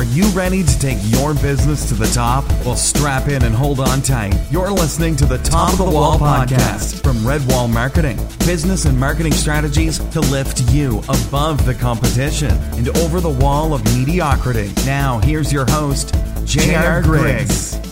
[0.00, 2.48] Are you ready to take your business to the top?
[2.64, 4.34] Well, strap in and hold on tight.
[4.50, 8.16] You're listening to the Top of the Wall podcast from Redwall Marketing.
[8.46, 13.84] Business and marketing strategies to lift you above the competition and over the wall of
[13.94, 14.72] mediocrity.
[14.86, 16.14] Now, here's your host,
[16.46, 17.02] J.R.
[17.02, 17.89] Griggs.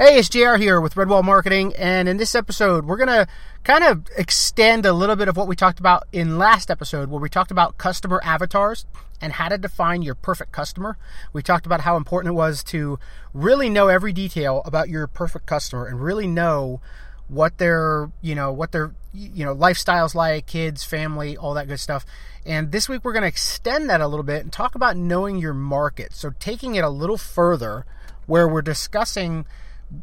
[0.00, 3.26] Hey, it's JR here with Redwall Marketing, and in this episode, we're going to
[3.64, 7.20] kind of extend a little bit of what we talked about in last episode, where
[7.20, 8.86] we talked about customer avatars
[9.20, 10.96] and how to define your perfect customer.
[11.32, 13.00] We talked about how important it was to
[13.34, 16.80] really know every detail about your perfect customer and really know
[17.26, 21.80] what their, you know, what their, you know, lifestyles like, kids, family, all that good
[21.80, 22.06] stuff.
[22.46, 25.38] And this week, we're going to extend that a little bit and talk about knowing
[25.38, 26.12] your market.
[26.12, 27.84] So, taking it a little further,
[28.26, 29.44] where we're discussing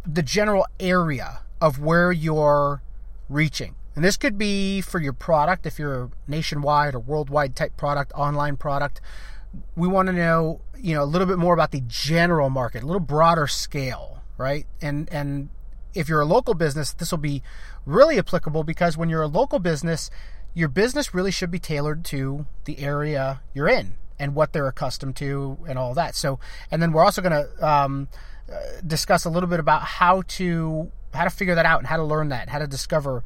[0.06, 2.82] the general area of where you're
[3.30, 3.76] reaching.
[3.96, 8.12] And this could be for your product if you're a nationwide or worldwide type product,
[8.14, 9.00] online product.
[9.76, 12.86] We want to know, you know, a little bit more about the general market, a
[12.86, 14.66] little broader scale, right?
[14.82, 15.50] And and
[15.94, 17.42] if you're a local business, this will be
[17.86, 20.12] really applicable because when you're a local business,
[20.54, 25.16] your business really should be tailored to the area you're in and what they're accustomed
[25.18, 26.16] to and all that.
[26.16, 28.10] So, and then we're also going to um,
[28.86, 32.04] discuss a little bit about how to how to figure that out and how to
[32.04, 33.24] learn that, how to discover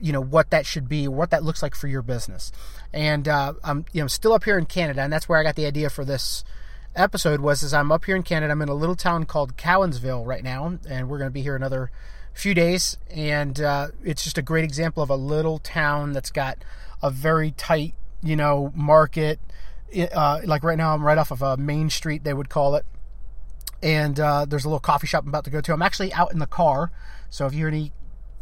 [0.00, 2.50] you know what that should be, what that looks like for your business.
[2.92, 5.56] And uh, I'm you know still up here in Canada, and that's where I got
[5.56, 6.44] the idea for this
[6.96, 7.40] episode.
[7.40, 10.42] Was as I'm up here in Canada, I'm in a little town called Cowansville right
[10.42, 11.90] now, and we're going to be here another
[12.32, 12.96] few days.
[13.10, 16.58] And uh, it's just a great example of a little town that's got
[17.02, 19.38] a very tight you know market.
[20.12, 22.84] Uh, like right now, I'm right off of a main street, they would call it
[23.82, 25.72] and uh, there's a little coffee shop I'm about to go to.
[25.72, 26.90] I'm actually out in the car,
[27.30, 27.92] so if you hear any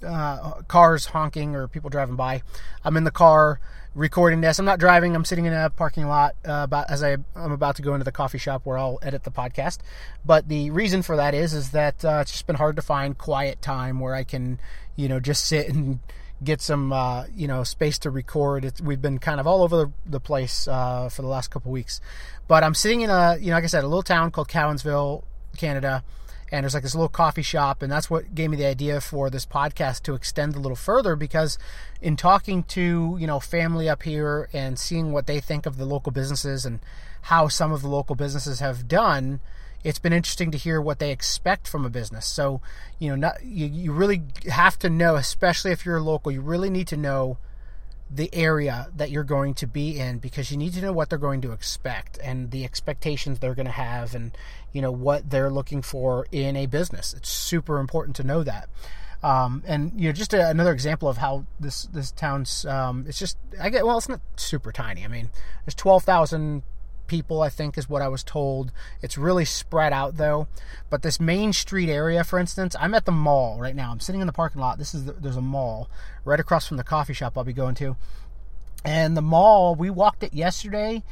[0.05, 2.43] uh, cars honking or people driving by,
[2.85, 3.61] I'm in the car
[3.95, 4.59] recording this.
[4.59, 5.15] I'm not driving.
[5.15, 8.05] I'm sitting in a parking lot uh, about as I, am about to go into
[8.05, 9.79] the coffee shop where I'll edit the podcast.
[10.25, 13.17] But the reason for that is is that uh, it's just been hard to find
[13.19, 14.61] quiet time where I can,
[14.97, 16.01] you know, just sit and
[16.43, 18.65] get some uh, you know space to record.
[18.65, 22.01] It's, we've been kind of all over the, place uh, for the last couple weeks,
[22.47, 25.25] but I'm sitting in a you know like I said a little town called Cowansville,
[25.57, 26.05] Canada,
[26.51, 29.31] and there's like this little coffee shop, and that's what gave me the idea for
[29.31, 31.59] this podcast to extend a little further because
[32.01, 35.85] in talking to you know family up here and seeing what they think of the
[35.85, 36.81] local businesses and
[37.23, 39.41] how some of the local businesses have done
[39.85, 42.27] it's been interesting to hear what they expect from a business.
[42.27, 42.61] So,
[42.99, 46.71] you know, not, you, you really have to know, especially if you're local, you really
[46.71, 47.39] need to know
[48.11, 51.19] the area that you're going to be in because you need to know what they're
[51.19, 54.37] going to expect and the expectations they're going to have and,
[54.73, 57.13] you know, what they're looking for in a business.
[57.13, 58.69] It's super important to know that.
[59.23, 63.19] Um, and you know, just a, another example of how this this town's um, it's
[63.19, 65.05] just I get well, it's not super tiny.
[65.05, 65.31] I mean,
[65.65, 66.63] there's twelve thousand
[67.09, 68.71] people, I think is what I was told.
[69.03, 70.47] It's really spread out though.
[70.91, 73.91] But this main street area, for instance, I'm at the mall right now.
[73.91, 74.79] I'm sitting in the parking lot.
[74.79, 75.89] This is the, there's a mall
[76.25, 77.97] right across from the coffee shop I'll be going to.
[78.85, 81.03] And the mall, we walked it yesterday.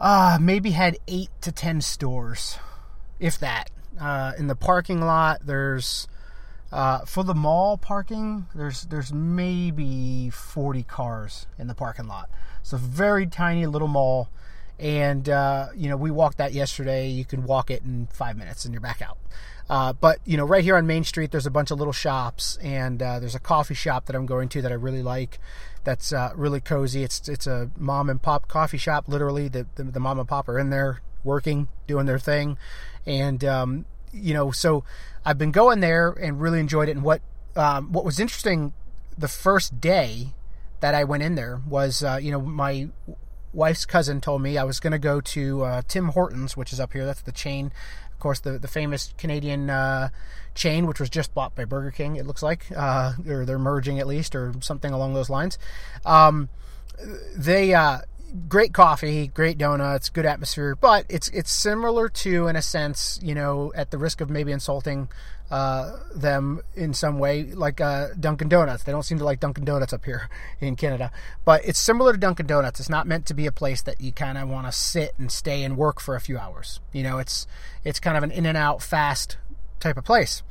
[0.00, 2.58] Uh, maybe had eight to ten stores,
[3.20, 3.70] if that.
[4.00, 6.08] Uh, in the parking lot, there's
[6.72, 12.30] uh, for the mall parking, there's there's maybe 40 cars in the parking lot.
[12.60, 14.30] It's a very tiny little mall
[14.78, 17.08] and uh, you know we walked that yesterday.
[17.08, 19.18] You can walk it in five minutes and you're back out.
[19.70, 22.58] Uh, but you know, right here on Main Street, there's a bunch of little shops,
[22.62, 25.38] and uh, there's a coffee shop that I'm going to that I really like.
[25.84, 27.02] That's uh, really cozy.
[27.02, 29.08] It's it's a mom and pop coffee shop.
[29.08, 32.58] Literally, the, the, the mom and pop are in there working, doing their thing,
[33.06, 34.84] and um, you know, so
[35.24, 36.92] I've been going there and really enjoyed it.
[36.92, 37.22] And what
[37.56, 38.72] um, what was interesting,
[39.16, 40.34] the first day
[40.80, 42.88] that I went in there was, uh, you know, my
[43.52, 46.80] wife's cousin told me I was going to go to uh, Tim Hortons, which is
[46.80, 47.04] up here.
[47.04, 47.72] That's the chain,
[48.12, 50.08] of course, the the famous Canadian uh,
[50.54, 52.16] chain, which was just bought by Burger King.
[52.16, 55.58] It looks like, uh, or they're merging at least, or something along those lines.
[56.04, 56.48] Um,
[57.36, 58.00] they uh,
[58.48, 63.34] great coffee, great donuts, good atmosphere, but it's it's similar to, in a sense, you
[63.34, 65.08] know, at the risk of maybe insulting
[65.50, 68.84] uh, them in some way, like uh, Dunkin' Donuts.
[68.84, 70.28] They don't seem to like Dunkin' Donuts up here
[70.60, 71.12] in Canada,
[71.44, 72.80] but it's similar to Dunkin' Donuts.
[72.80, 75.30] It's not meant to be a place that you kind of want to sit and
[75.30, 76.80] stay and work for a few hours.
[76.92, 77.46] You know, it's
[77.84, 79.36] it's kind of an in and out, fast
[79.78, 80.42] type of place.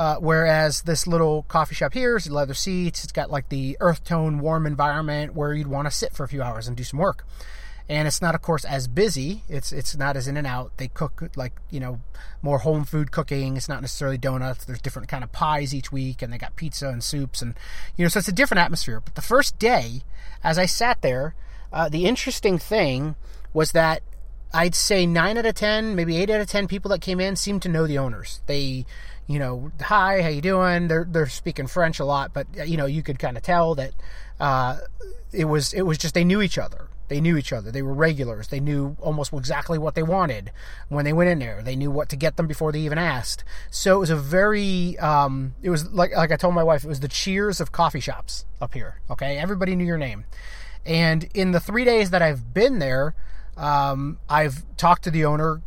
[0.00, 3.04] Uh, whereas this little coffee shop here is leather seats.
[3.04, 6.28] It's got like the earth tone, warm environment where you'd want to sit for a
[6.28, 7.26] few hours and do some work.
[7.86, 9.42] And it's not, of course, as busy.
[9.46, 10.78] It's it's not as in and out.
[10.78, 12.00] They cook like you know
[12.40, 13.58] more home food cooking.
[13.58, 14.64] It's not necessarily donuts.
[14.64, 17.52] There's different kind of pies each week, and they got pizza and soups, and
[17.94, 19.00] you know so it's a different atmosphere.
[19.00, 20.00] But the first day,
[20.42, 21.34] as I sat there,
[21.74, 23.16] uh, the interesting thing
[23.52, 24.00] was that
[24.52, 27.36] I'd say nine out of ten, maybe eight out of ten people that came in
[27.36, 28.40] seemed to know the owners.
[28.46, 28.84] They,
[29.26, 30.88] you know, hi, how you doing?
[30.88, 33.92] They're they're speaking French a lot, but you know, you could kind of tell that
[34.40, 34.78] uh,
[35.32, 36.88] it was it was just they knew each other.
[37.10, 37.72] They knew each other.
[37.72, 38.48] They were regulars.
[38.48, 40.52] They knew almost exactly what they wanted
[40.88, 41.60] when they went in there.
[41.60, 43.42] They knew what to get them before they even asked.
[43.68, 46.88] So it was a very, um, it was like like I told my wife, it
[46.88, 49.00] was the cheers of coffee shops up here.
[49.10, 50.24] Okay, everybody knew your name.
[50.86, 53.14] And in the three days that I've been there,
[53.56, 55.62] um, I've talked to the owner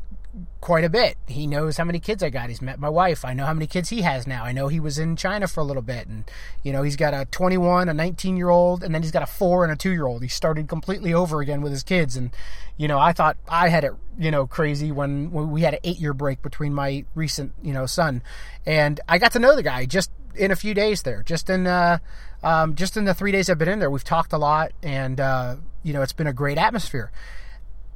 [0.62, 1.18] quite a bit.
[1.28, 2.50] He knows how many kids I got.
[2.50, 3.24] He's met my wife.
[3.24, 4.44] I know how many kids he has now.
[4.44, 6.24] I know he was in China for a little bit, and
[6.64, 9.28] you know he's got a 21, a 19 year old, and then he's got a
[9.28, 10.24] four and a two year old.
[10.24, 12.32] He started completely over again with his kids, and
[12.78, 15.82] you know I thought I had it you know crazy when, when we had an
[15.84, 18.24] eight year break between my recent you know son,
[18.66, 21.22] and I got to know the guy just in a few days there.
[21.24, 22.00] Just in uh,
[22.42, 25.20] um, just in the three days I've been in there, we've talked a lot, and
[25.20, 27.12] uh, you know it's been a great atmosphere.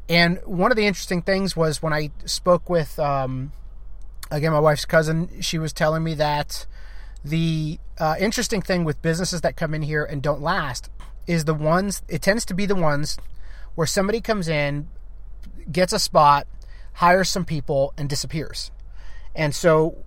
[0.09, 3.51] And one of the interesting things was when I spoke with, um,
[4.31, 6.65] again, my wife's cousin, she was telling me that
[7.25, 10.89] the uh, interesting thing with businesses that come in here and don't last
[11.25, 13.17] is the ones, it tends to be the ones
[13.75, 14.87] where somebody comes in,
[15.71, 16.47] gets a spot,
[16.93, 18.71] hires some people, and disappears.
[19.35, 19.97] And so,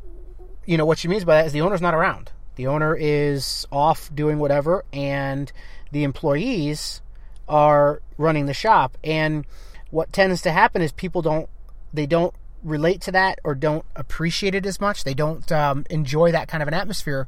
[0.64, 2.32] you know, what she means by that is the owner's not around.
[2.56, 5.52] The owner is off doing whatever, and
[5.92, 7.02] the employees
[7.48, 8.96] are running the shop.
[9.04, 9.44] And
[9.90, 11.48] what tends to happen is people don't
[11.92, 15.04] they don't relate to that or don't appreciate it as much.
[15.04, 17.26] They don't um, enjoy that kind of an atmosphere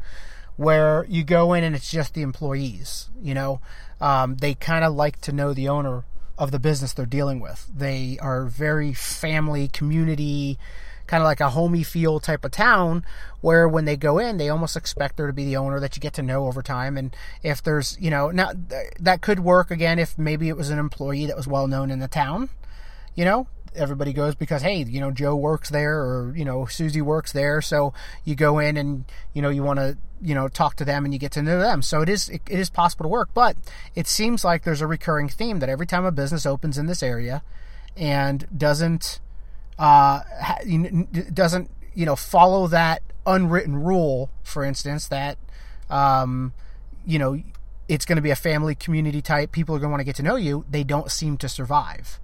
[0.56, 3.09] where you go in and it's just the employees.
[3.20, 3.61] You know,
[4.00, 6.05] um, they kind of like to know the owner
[6.38, 7.69] of the business they're dealing with.
[7.75, 10.58] They are very family, community,
[11.07, 13.05] kind of like a homey feel type of town
[13.41, 16.01] where when they go in, they almost expect there to be the owner that you
[16.01, 16.97] get to know over time.
[16.97, 18.53] And if there's, you know, now
[19.01, 21.99] that could work again if maybe it was an employee that was well known in
[21.99, 22.51] the town,
[23.15, 27.03] you know, everybody goes because hey you know joe works there or you know susie
[27.03, 27.61] works there.
[27.63, 27.93] So
[28.25, 31.13] you go in and you know you want to you know talk to them and
[31.13, 31.83] you get to know them.
[31.83, 33.57] So it is it, it is possible to work but
[33.95, 37.03] it seems like there's a recurring theme that every time a business opens in this
[37.03, 37.43] area
[37.97, 39.21] and doesn't
[39.82, 40.23] uh,
[41.34, 45.38] doesn't you know follow that unwritten rule, for instance, that
[45.90, 46.52] um,
[47.05, 47.43] you know
[47.88, 49.50] it's going to be a family community type.
[49.50, 50.64] People are going to want to get to know you.
[50.70, 52.20] They don't seem to survive.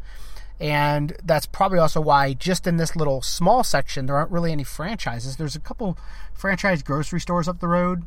[0.60, 4.64] And that's probably also why, just in this little small section, there aren't really any
[4.64, 5.36] franchises.
[5.36, 5.98] There's a couple
[6.34, 8.04] franchise grocery stores up the road,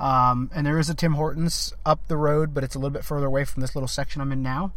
[0.00, 3.04] um, and there is a Tim Hortons up the road, but it's a little bit
[3.04, 4.72] further away from this little section I'm in now.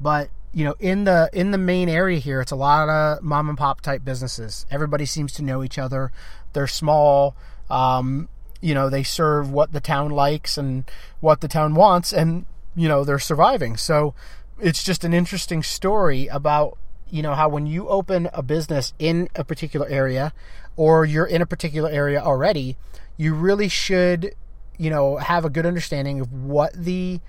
[0.00, 3.50] But you know, in the in the main area here, it's a lot of mom
[3.50, 4.64] and pop type businesses.
[4.70, 6.12] Everybody seems to know each other.
[6.54, 7.36] They're small.
[7.68, 8.30] Um,
[8.62, 12.88] you know, they serve what the town likes and what the town wants, and you
[12.88, 13.76] know, they're surviving.
[13.76, 14.14] So
[14.58, 16.78] it's just an interesting story about
[17.10, 20.32] you know how when you open a business in a particular area
[20.74, 22.78] or you're in a particular area already
[23.18, 24.34] you really should
[24.78, 27.20] you know have a good understanding of what the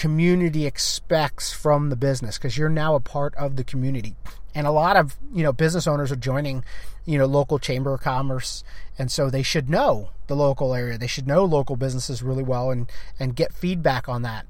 [0.00, 4.16] community expects from the business because you're now a part of the community.
[4.54, 6.64] And a lot of, you know, business owners are joining,
[7.04, 8.64] you know, local chamber of commerce
[8.98, 10.96] and so they should know the local area.
[10.96, 14.46] They should know local businesses really well and and get feedback on that.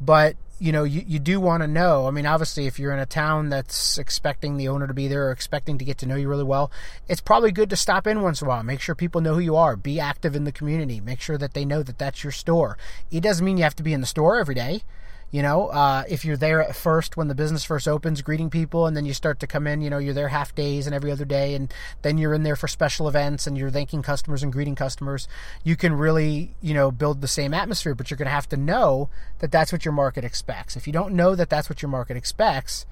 [0.00, 2.06] But you know, you, you do want to know.
[2.06, 5.28] I mean, obviously, if you're in a town that's expecting the owner to be there
[5.28, 6.70] or expecting to get to know you really well,
[7.08, 8.62] it's probably good to stop in once in a while.
[8.62, 9.76] Make sure people know who you are.
[9.76, 11.00] Be active in the community.
[11.00, 12.78] Make sure that they know that that's your store.
[13.10, 14.82] It doesn't mean you have to be in the store every day.
[15.34, 18.86] You know, uh, if you're there at first when the business first opens, greeting people,
[18.86, 21.10] and then you start to come in, you know, you're there half days and every
[21.10, 24.52] other day, and then you're in there for special events and you're thanking customers and
[24.52, 25.26] greeting customers,
[25.64, 28.56] you can really, you know, build the same atmosphere, but you're going to have to
[28.56, 29.10] know
[29.40, 30.76] that that's what your market expects.
[30.76, 32.86] If you don't know that that's what your market expects,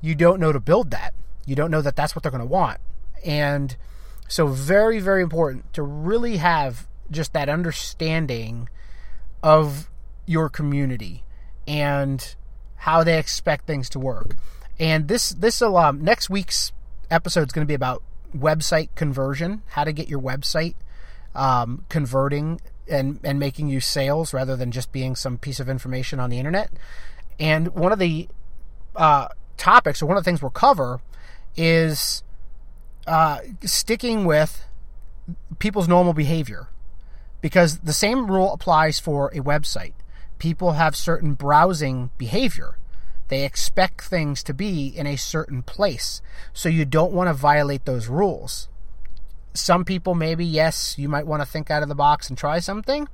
[0.00, 1.14] you don't know to build that.
[1.46, 2.80] You don't know that that's what they're going to want.
[3.24, 3.76] And
[4.26, 8.68] so, very, very important to really have just that understanding
[9.44, 9.88] of
[10.26, 11.22] your community
[11.66, 12.34] and
[12.76, 14.36] how they expect things to work.
[14.78, 16.72] And this this um, next week's
[17.10, 18.02] episode is going to be about
[18.36, 20.74] website conversion, how to get your website
[21.34, 26.20] um, converting and and making you sales rather than just being some piece of information
[26.20, 26.70] on the internet.
[27.38, 28.28] And one of the
[28.94, 31.00] uh, topics, or one of the things we'll cover,
[31.56, 32.22] is
[33.06, 34.64] uh, sticking with
[35.58, 36.68] people's normal behavior,
[37.40, 39.94] because the same rule applies for a website
[40.44, 42.76] people have certain browsing behavior.
[43.28, 46.20] They expect things to be in a certain place.
[46.52, 48.68] So you don't want to violate those rules.
[49.54, 52.58] Some people, maybe, yes, you might want to think out of the box and try
[52.58, 53.08] something.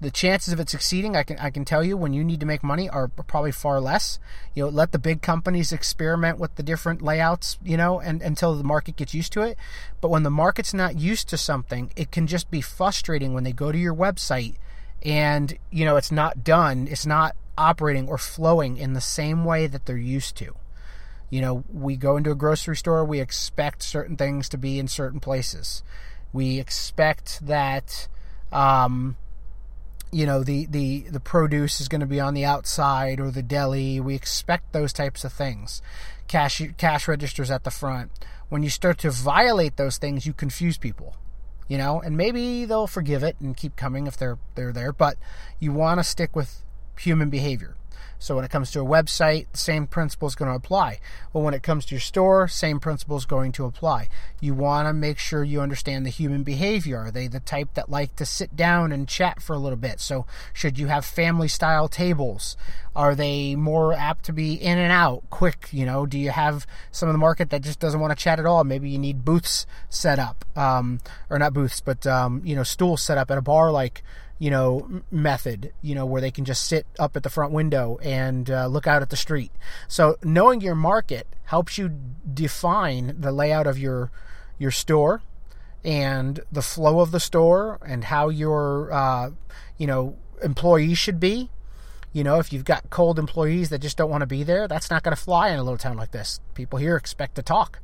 [0.00, 2.46] the chances of it succeeding, I can I can tell you, when you need to
[2.46, 4.18] make money, are probably far less.
[4.54, 8.54] You know, let the big companies experiment with the different layouts, you know, and until
[8.54, 9.56] the market gets used to it.
[10.00, 13.52] But when the market's not used to something, it can just be frustrating when they
[13.52, 14.56] go to your website
[15.04, 19.66] and you know it's not done, it's not operating or flowing in the same way
[19.66, 20.54] that they're used to.
[21.30, 24.88] You know, we go into a grocery store, we expect certain things to be in
[24.88, 25.82] certain places.
[26.32, 28.08] We expect that
[28.52, 29.16] um,
[30.14, 33.42] you know the the the produce is going to be on the outside or the
[33.42, 35.82] deli we expect those types of things
[36.28, 38.12] cash cash registers at the front
[38.48, 41.16] when you start to violate those things you confuse people
[41.68, 45.16] you know and maybe they'll forgive it and keep coming if they're they're there but
[45.58, 46.62] you want to stick with
[46.98, 47.76] human behavior
[48.24, 50.98] so when it comes to a website, the same principle is going to apply.
[51.34, 54.08] Well, when it comes to your store, same principle is going to apply.
[54.40, 57.00] You want to make sure you understand the human behavior.
[57.00, 60.00] Are they the type that like to sit down and chat for a little bit?
[60.00, 62.56] So should you have family style tables?
[62.96, 65.68] Are they more apt to be in and out, quick?
[65.70, 68.38] You know, do you have some of the market that just doesn't want to chat
[68.38, 68.64] at all?
[68.64, 73.02] Maybe you need booths set up, um, or not booths, but um, you know, stools
[73.02, 74.02] set up at a bar like
[74.38, 77.98] you know method you know where they can just sit up at the front window
[78.02, 79.52] and uh, look out at the street.
[79.88, 81.92] So knowing your market helps you
[82.32, 84.10] define the layout of your
[84.58, 85.22] your store
[85.84, 89.30] and the flow of the store and how your uh,
[89.78, 91.50] you know employees should be.
[92.12, 94.90] You know if you've got cold employees that just don't want to be there that's
[94.90, 96.40] not going to fly in a little town like this.
[96.54, 97.80] People here expect to talk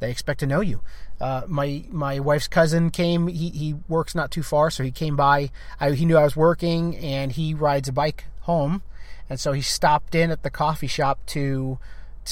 [0.00, 0.80] they expect to know you.
[1.20, 3.28] Uh, my my wife's cousin came.
[3.28, 5.50] He he works not too far, so he came by.
[5.78, 8.82] I, he knew I was working, and he rides a bike home,
[9.28, 11.78] and so he stopped in at the coffee shop to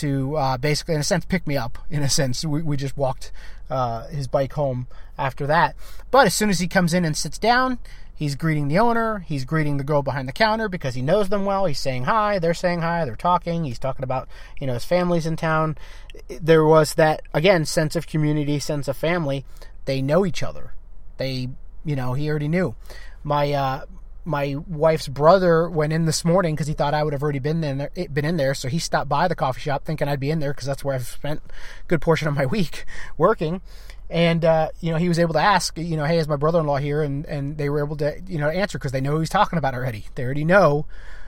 [0.00, 1.78] to uh, basically, in a sense, pick me up.
[1.90, 3.32] In a sense, we we just walked
[3.70, 4.86] uh, his bike home
[5.16, 5.76] after that.
[6.10, 7.78] But as soon as he comes in and sits down,
[8.18, 9.20] He's greeting the owner.
[9.20, 11.66] He's greeting the girl behind the counter because he knows them well.
[11.66, 12.40] He's saying hi.
[12.40, 13.04] They're saying hi.
[13.04, 13.62] They're talking.
[13.62, 14.28] He's talking about,
[14.60, 15.78] you know, his family's in town.
[16.26, 19.44] There was that, again, sense of community, sense of family.
[19.84, 20.74] They know each other.
[21.16, 21.50] They,
[21.84, 22.74] you know, he already knew.
[23.22, 23.84] My, uh,
[24.28, 27.64] my wife's brother went in this morning because he thought I would have already been
[27.64, 28.54] in there, been in there.
[28.54, 30.94] So he stopped by the coffee shop thinking I'd be in there because that's where
[30.94, 32.84] I've spent a good portion of my week
[33.16, 33.62] working.
[34.10, 36.76] And uh, you know he was able to ask you know hey is my brother-in-law
[36.76, 37.02] here?
[37.02, 39.58] And and they were able to you know answer because they know who he's talking
[39.58, 40.06] about already.
[40.14, 40.86] They already know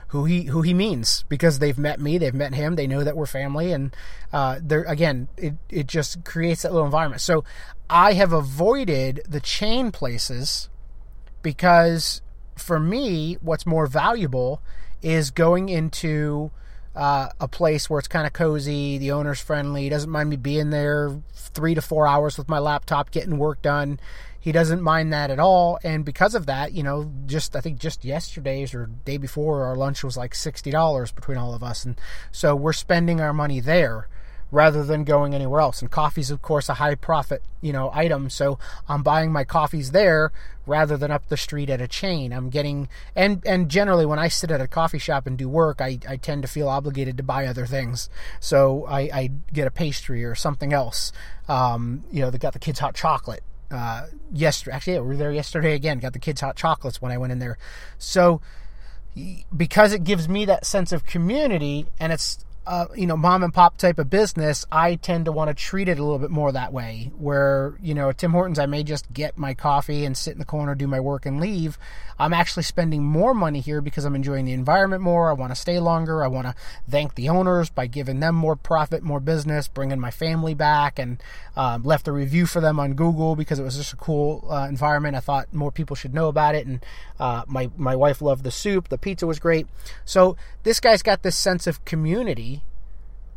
[0.09, 3.17] who he who he means because they've met me they've met him they know that
[3.17, 3.71] we're family.
[3.71, 3.95] And
[4.31, 7.21] uh, they're again it, it just creates that little environment.
[7.21, 7.43] So
[7.89, 10.69] i have avoided the chain places
[11.41, 12.21] because
[12.55, 14.61] for me what's more valuable
[15.01, 16.51] is going into
[16.95, 20.69] uh, a place where it's kind of cozy, the owner's friendly, doesn't mind me being
[20.69, 23.99] there three to four hours with my laptop getting work done.
[24.39, 27.79] He doesn't mind that at all, and because of that, you know, just I think
[27.79, 31.85] just yesterday's or day before, our lunch was like sixty dollars between all of us,
[31.85, 31.99] and
[32.31, 34.07] so we're spending our money there
[34.51, 35.81] rather than going anywhere else.
[35.81, 39.91] And coffee's of course a high profit, you know, item, so I'm buying my coffees
[39.91, 40.31] there
[40.65, 42.33] rather than up the street at a chain.
[42.33, 45.81] I'm getting and and generally when I sit at a coffee shop and do work,
[45.81, 48.09] I, I tend to feel obligated to buy other things.
[48.39, 51.11] So I, I get a pastry or something else.
[51.47, 53.43] Um, you know, they got the kids hot chocolate.
[53.69, 55.99] Uh, yesterday, actually, yeah, we were there yesterday again.
[55.99, 57.57] Got the kids hot chocolates when I went in there.
[57.97, 58.41] So
[59.55, 63.53] because it gives me that sense of community and it's uh, you know, mom and
[63.53, 66.53] pop type of business, I tend to want to treat it a little bit more
[66.53, 67.11] that way.
[67.17, 70.45] Where, you know, Tim Hortons, I may just get my coffee and sit in the
[70.45, 71.77] corner, do my work, and leave.
[72.17, 75.29] I'm actually spending more money here because I'm enjoying the environment more.
[75.29, 76.23] I want to stay longer.
[76.23, 76.55] I want to
[76.89, 81.21] thank the owners by giving them more profit, more business, bringing my family back, and
[81.57, 84.67] um, left a review for them on Google because it was just a cool uh,
[84.69, 85.17] environment.
[85.17, 86.79] I thought more people should know about it, and
[87.19, 88.87] uh, my my wife loved the soup.
[88.87, 89.67] The pizza was great.
[90.05, 92.60] So this guy's got this sense of community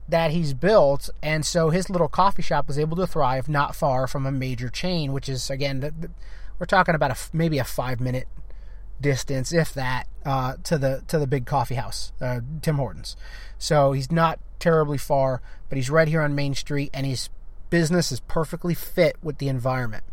[0.09, 4.07] that he's built, and so his little coffee shop was able to thrive not far
[4.07, 6.11] from a major chain, which is again, the, the,
[6.59, 8.29] we're talking about a, maybe a five minute
[9.01, 13.17] distance, if that, uh, to the to the big coffee house, uh, Tim Hortons.
[13.59, 17.31] So he's not terribly far, but he's right here on Main Street, and his
[17.71, 20.05] business is perfectly fit with the environment.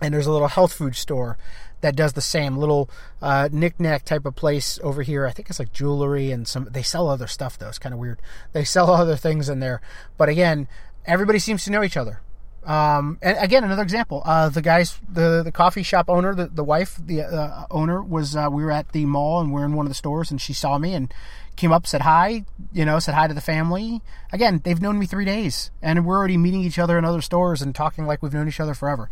[0.00, 1.38] And there's a little health food store
[1.82, 2.88] that does the same little
[3.20, 5.26] uh, knickknack type of place over here.
[5.26, 6.68] I think it's like jewelry and some.
[6.70, 7.68] They sell other stuff though.
[7.68, 8.20] It's kind of weird.
[8.52, 9.80] They sell other things in there,
[10.16, 10.68] but again,
[11.04, 12.20] everybody seems to know each other.
[12.64, 14.22] Um, and again, another example.
[14.24, 18.36] Uh, the guys, the the coffee shop owner, the the wife, the uh, owner was.
[18.36, 20.40] Uh, we were at the mall and we are in one of the stores, and
[20.40, 21.12] she saw me and
[21.56, 22.44] came up, said hi.
[22.72, 24.00] You know, said hi to the family.
[24.32, 27.62] Again, they've known me three days, and we're already meeting each other in other stores
[27.62, 29.10] and talking like we've known each other forever.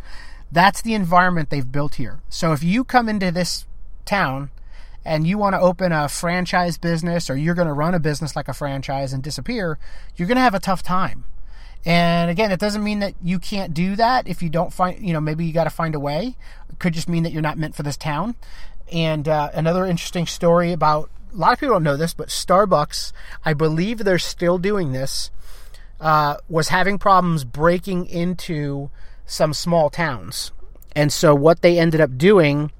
[0.52, 2.20] That's the environment they've built here.
[2.28, 3.66] So if you come into this
[4.04, 4.50] town
[5.04, 8.34] and you want to open a franchise business or you're going to run a business
[8.34, 9.78] like a franchise and disappear,
[10.16, 11.24] you're going to have a tough time.
[11.86, 15.12] And again, it doesn't mean that you can't do that if you don't find, you
[15.12, 16.36] know, maybe you got to find a way.
[16.68, 18.34] It could just mean that you're not meant for this town.
[18.92, 23.12] And uh, another interesting story about a lot of people don't know this, but Starbucks,
[23.44, 25.30] I believe they're still doing this,
[26.00, 28.90] uh, was having problems breaking into
[29.30, 30.50] some small towns.
[30.94, 32.72] And so what they ended up doing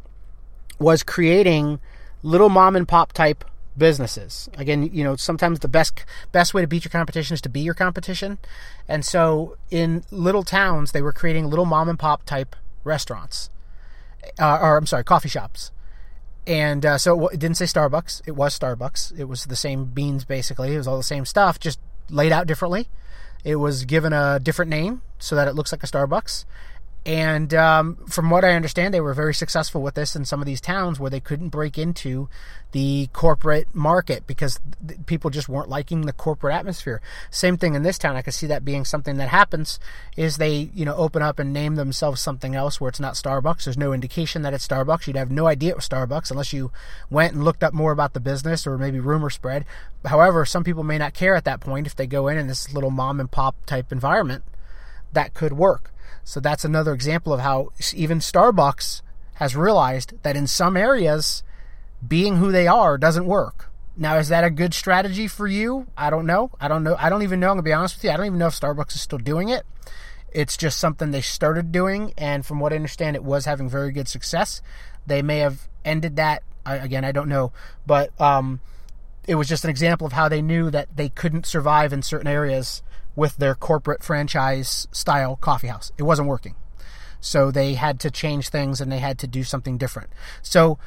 [0.79, 1.79] was creating
[2.23, 3.45] little mom and pop type
[3.79, 4.49] businesses.
[4.57, 7.61] Again, you know, sometimes the best best way to beat your competition is to be
[7.61, 8.39] your competition.
[8.89, 13.49] And so in little towns, they were creating little mom and pop type restaurants,
[14.39, 15.71] uh, or I'm sorry, coffee shops.
[16.47, 18.23] And uh, so it didn't say Starbucks.
[18.27, 19.17] It was Starbucks.
[19.17, 20.75] It was the same beans basically.
[20.75, 21.79] It was all the same stuff, just
[22.09, 22.89] laid out differently.
[23.45, 26.45] It was given a different name so that it looks like a Starbucks.
[27.07, 30.47] And um, from what I understand, they were very successful with this in some of
[30.47, 32.29] these towns where they couldn't break into
[32.73, 37.01] the corporate market because th- people just weren't liking the corporate atmosphere.
[37.31, 38.17] Same thing in this town.
[38.17, 39.81] I could see that being something that happens
[40.15, 43.65] is they, you know, open up and name themselves something else where it's not Starbucks.
[43.65, 45.07] There's no indication that it's Starbucks.
[45.07, 46.71] You'd have no idea it was Starbucks unless you
[47.09, 49.65] went and looked up more about the business or maybe rumor spread.
[50.05, 52.75] However, some people may not care at that point if they go in in this
[52.75, 54.45] little mom and pop type environment.
[55.15, 55.93] That could work.
[56.25, 59.03] So that's another example of how even Starbucks
[59.35, 61.43] has realized that in some areas,
[62.07, 63.71] being who they are doesn't work.
[63.97, 65.87] Now, is that a good strategy for you?
[65.97, 66.51] I don't know.
[66.61, 66.97] I don't know.
[66.99, 67.49] I don't even know.
[67.49, 68.11] I'm going to be honest with you.
[68.11, 69.65] I don't even know if Starbucks is still doing it.
[70.33, 72.15] It's just something they started doing.
[72.17, 74.63] And from what I understand, it was having very good success.
[75.07, 76.43] They may have ended that.
[76.65, 77.53] I, again, I don't know.
[77.87, 78.61] But um,
[79.27, 82.29] it was just an example of how they knew that they couldn't survive in certain
[82.29, 82.83] areas
[83.17, 85.93] with their corporate franchise style coffee house.
[85.99, 86.55] It wasn't working.
[87.21, 90.11] So they had to change things and they had to do something different.
[90.43, 90.79] So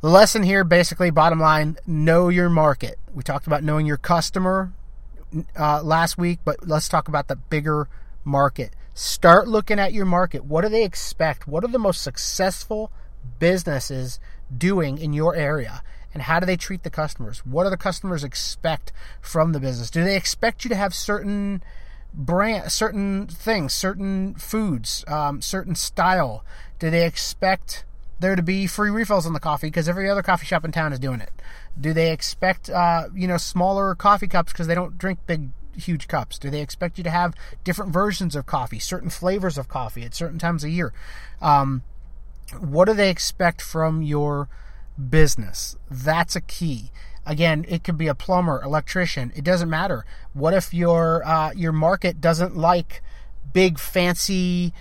[0.00, 2.98] the lesson here basically, bottom line, know your market.
[3.12, 4.72] We talked about knowing your customer
[5.58, 7.88] uh, last week, but let's talk about the bigger
[8.22, 8.74] market.
[8.94, 10.44] Start looking at your market.
[10.44, 11.48] What do they expect?
[11.48, 12.92] What are the most successful
[13.38, 14.20] businesses
[14.56, 15.82] doing in your area?
[16.14, 17.44] And how do they treat the customers?
[17.44, 19.90] What do the customers expect from the business?
[19.90, 21.62] Do they expect you to have certain
[22.14, 26.44] brand, certain things, certain foods, um, certain style?
[26.78, 27.84] Do they expect
[28.20, 30.92] there to be free refills on the coffee because every other coffee shop in town
[30.92, 31.32] is doing it?
[31.78, 36.06] Do they expect uh, you know smaller coffee cups because they don't drink big huge
[36.06, 36.38] cups?
[36.38, 40.14] Do they expect you to have different versions of coffee, certain flavors of coffee at
[40.14, 40.92] certain times a year?
[41.42, 41.82] Um,
[42.60, 44.48] what do they expect from your
[44.98, 45.76] business.
[45.90, 46.90] That's a key.
[47.26, 49.32] Again, it could be a plumber, electrician.
[49.34, 50.04] It doesn't matter.
[50.34, 53.02] What if your uh, your market doesn't like
[53.52, 54.74] big fancy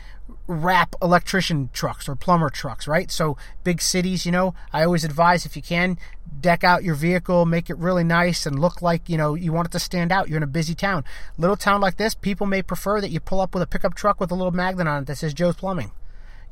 [0.46, 3.10] wrap electrician trucks or plumber trucks, right?
[3.10, 5.98] So big cities, you know, I always advise if you can
[6.42, 9.68] deck out your vehicle, make it really nice and look like, you know, you want
[9.68, 10.28] it to stand out.
[10.28, 11.06] You're in a busy town.
[11.38, 14.20] Little town like this, people may prefer that you pull up with a pickup truck
[14.20, 15.92] with a little magnet on it that says Joe's Plumbing.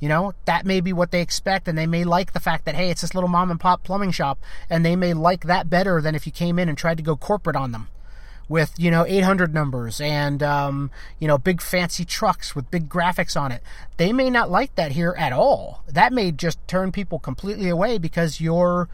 [0.02, 2.76] You know, that may be what they expect, and they may like the fact that,
[2.76, 6.02] hey, it's this little mom and pop plumbing shop, and they may like that better
[6.02, 7.88] than if you came in and tried to go corporate on them
[8.50, 13.40] with, you know, 800 numbers and, um, you know, big fancy trucks with big graphics
[13.40, 13.64] on it.
[13.98, 15.84] They may not like that here at all.
[15.88, 18.90] That may just turn people completely away because you're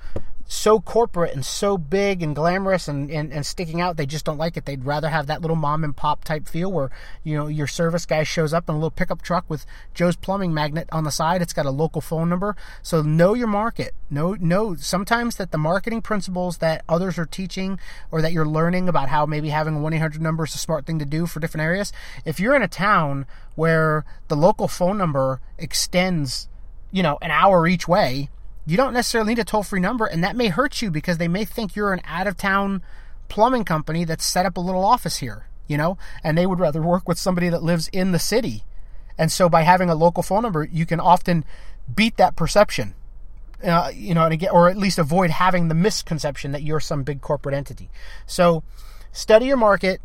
[0.48, 4.38] so corporate and so big and glamorous and, and, and sticking out, they just don't
[4.38, 4.66] like it.
[4.66, 6.90] They'd rather have that little mom and pop type feel where,
[7.24, 10.54] you know, your service guy shows up in a little pickup truck with Joe's plumbing
[10.54, 11.42] magnet on the side.
[11.42, 12.56] It's got a local phone number.
[12.82, 13.94] So know your market.
[14.10, 17.78] Know, know sometimes that the marketing principles that others are teaching
[18.10, 20.86] or that you're learning about how maybe having a 1 800 number is a smart
[20.86, 21.92] thing to do for different areas.
[22.24, 26.48] If you're in a town where the local phone number extends,
[26.92, 28.30] you know, an hour each way,
[28.68, 31.30] you don't necessarily need a toll free number, and that may hurt you because they
[31.30, 32.84] may think you're an out of town
[33.30, 36.82] plumbing company that's set up a little office here, you know, and they would rather
[36.82, 38.66] work with somebody that lives in the city.
[39.18, 41.46] And so by having a local phone number, you can often
[41.94, 42.94] beat that perception.
[43.64, 47.04] Uh, you know, and again, or at least avoid having the misconception that you're some
[47.04, 47.90] big corporate entity.
[48.28, 48.64] So,
[49.12, 50.00] study your market,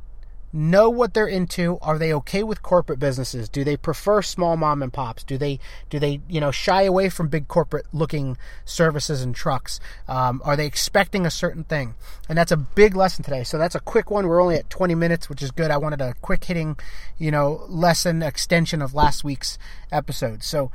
[0.52, 1.78] know what they're into.
[1.80, 3.48] Are they okay with corporate businesses?
[3.48, 5.24] Do they prefer small mom and pops?
[5.24, 9.80] Do they do they you know shy away from big corporate looking services and trucks?
[10.08, 11.94] Um, are they expecting a certain thing?
[12.28, 13.44] And that's a big lesson today.
[13.44, 14.26] So that's a quick one.
[14.26, 15.70] We're only at 20 minutes which is good.
[15.70, 16.76] I wanted a quick hitting
[17.18, 19.58] you know lesson extension of last week's
[19.90, 20.42] episode.
[20.42, 20.70] So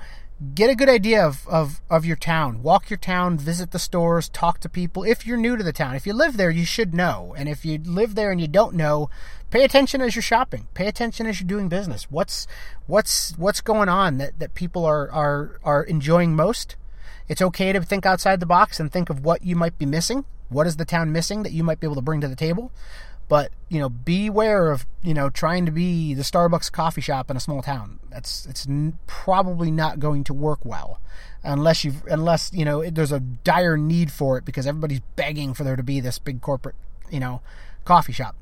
[0.54, 2.62] get a good idea of, of, of your town.
[2.62, 5.04] Walk your town, visit the stores, talk to people.
[5.04, 7.34] If you're new to the town, if you live there, you should know.
[7.38, 9.10] And if you live there and you don't know,
[9.50, 10.68] pay attention as you're shopping.
[10.74, 12.12] Pay attention as you're doing business.
[12.12, 12.48] What's
[12.86, 16.76] what's what's going on that, that people are, are are enjoying most?
[17.28, 20.26] It's okay to think outside the box and think of what you might be missing.
[20.50, 22.72] What is the town missing that you might be able to bring to the table?
[23.28, 27.38] But you know, beware of you know trying to be the Starbucks coffee shop in
[27.38, 28.00] a small town.
[28.10, 28.68] That's it's
[29.06, 31.02] probably not going to work well,
[31.44, 35.64] unless you unless you know there's a dire need for it because everybody's begging for
[35.64, 36.76] there to be this big corporate
[37.10, 37.42] you know
[37.84, 38.36] coffee shop.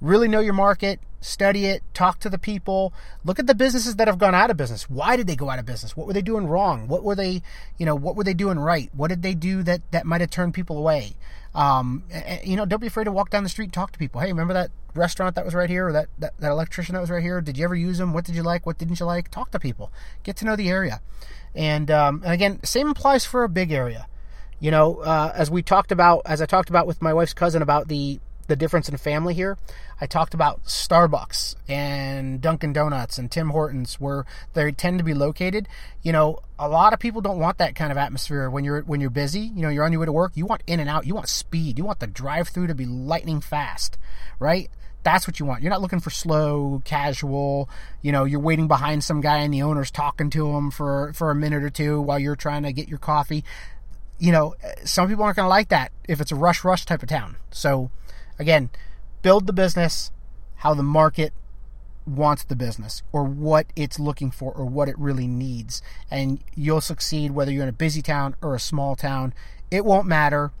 [0.00, 2.92] Really know your market, study it, talk to the people,
[3.24, 4.88] look at the businesses that have gone out of business.
[4.88, 5.96] Why did they go out of business?
[5.96, 6.88] What were they doing wrong?
[6.88, 7.42] What were they,
[7.76, 8.90] you know, what were they doing right?
[8.94, 11.16] What did they do that that might have turned people away?
[11.54, 12.04] Um,
[12.44, 14.20] you know, don't be afraid to walk down the street and talk to people.
[14.20, 17.10] Hey, remember that restaurant that was right here, or that, that, that electrician that was
[17.10, 17.40] right here?
[17.40, 18.12] Did you ever use them?
[18.12, 18.66] What did you like?
[18.66, 19.30] What didn't you like?
[19.30, 19.90] Talk to people.
[20.22, 21.00] Get to know the area.
[21.54, 24.06] And, um, and again, same applies for a big area.
[24.60, 27.62] You know, uh, as we talked about, as I talked about with my wife's cousin
[27.62, 29.56] about the the difference in family here.
[30.00, 35.14] I talked about Starbucks and Dunkin' Donuts and Tim Hortons where they tend to be
[35.14, 35.68] located.
[36.02, 39.00] You know, a lot of people don't want that kind of atmosphere when you're when
[39.00, 39.40] you're busy.
[39.40, 40.32] You know, you're on your way to work.
[40.34, 41.06] You want in and out.
[41.06, 41.78] You want speed.
[41.78, 43.98] You want the drive-through to be lightning fast,
[44.38, 44.70] right?
[45.04, 45.62] That's what you want.
[45.62, 47.68] You're not looking for slow, casual.
[48.02, 51.30] You know, you're waiting behind some guy and the owner's talking to him for for
[51.30, 53.44] a minute or two while you're trying to get your coffee.
[54.18, 57.02] You know, some people aren't going to like that if it's a rush rush type
[57.02, 57.36] of town.
[57.50, 57.90] So
[58.38, 58.70] Again,
[59.22, 60.10] build the business
[60.56, 61.32] how the market
[62.06, 65.82] wants the business or what it's looking for or what it really needs.
[66.10, 69.34] And you'll succeed whether you're in a busy town or a small town.
[69.70, 70.52] It won't matter.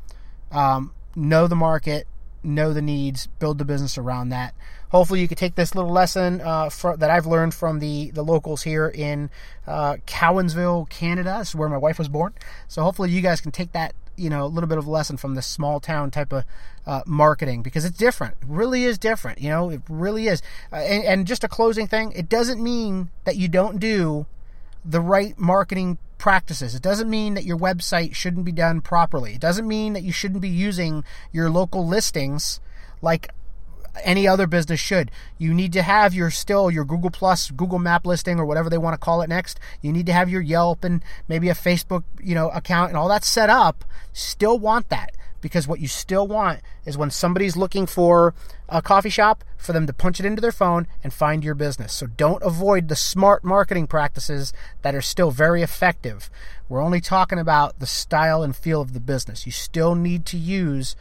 [0.52, 2.06] Um, know the market,
[2.42, 4.54] know the needs, build the business around that.
[4.90, 8.22] Hopefully, you can take this little lesson uh, for, that I've learned from the, the
[8.22, 9.28] locals here in
[9.66, 11.36] uh, Cowansville, Canada.
[11.38, 12.32] This is where my wife was born.
[12.68, 15.16] So, hopefully, you guys can take that you know a little bit of a lesson
[15.16, 16.44] from this small town type of
[16.86, 18.34] uh, marketing because it's different.
[18.40, 19.40] It really is different.
[19.40, 20.42] You know, it really is.
[20.72, 24.26] Uh, and, and just a closing thing, it doesn't mean that you don't do
[24.84, 26.74] the right marketing practices.
[26.74, 29.34] It doesn't mean that your website shouldn't be done properly.
[29.34, 32.60] It doesn't mean that you shouldn't be using your local listings
[33.00, 33.30] like
[34.02, 35.10] any other business should.
[35.38, 38.78] You need to have your still your Google Plus, Google Map listing, or whatever they
[38.78, 39.58] want to call it next.
[39.80, 43.08] You need to have your Yelp and maybe a Facebook, you know, account and all
[43.08, 43.84] that set up.
[44.12, 48.34] Still want that because what you still want is when somebody's looking for
[48.68, 51.92] a coffee shop for them to punch it into their phone and find your business.
[51.92, 56.30] So don't avoid the smart marketing practices that are still very effective.
[56.68, 59.46] We're only talking about the style and feel of the business.
[59.46, 60.96] You still need to use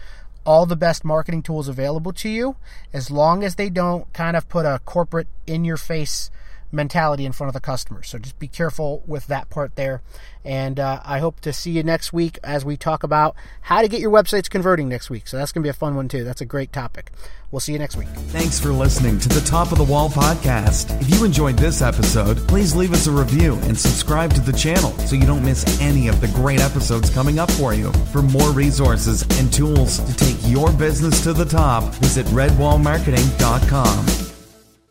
[0.48, 2.56] all the best marketing tools available to you
[2.94, 6.32] as long as they don't kind of put a corporate in your face
[6.71, 8.03] mentality in front of the customer.
[8.03, 10.01] So just be careful with that part there.
[10.43, 13.88] And uh, I hope to see you next week as we talk about how to
[13.88, 15.27] get your websites converting next week.
[15.27, 16.23] So that's going to be a fun one too.
[16.23, 17.12] That's a great topic.
[17.51, 18.08] We'll see you next week.
[18.30, 20.99] Thanks for listening to the Top of the Wall podcast.
[21.01, 24.91] If you enjoyed this episode, please leave us a review and subscribe to the channel
[24.99, 27.91] so you don't miss any of the great episodes coming up for you.
[28.12, 34.27] For more resources and tools to take your business to the top, visit redwallmarketing.com.